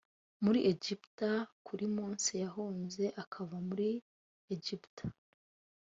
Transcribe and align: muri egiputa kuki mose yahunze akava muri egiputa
muri 0.43 0.59
egiputa 0.71 1.31
kuki 1.65 1.87
mose 1.95 2.31
yahunze 2.43 3.03
akava 3.23 3.57
muri 3.67 3.87
egiputa 4.53 5.03